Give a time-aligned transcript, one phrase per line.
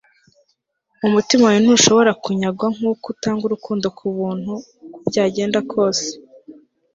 [1.07, 4.53] umutima wawe ntushobora kunyagwa nkuko utanga urukundo kubuntu
[4.85, 6.07] uko byagenda kose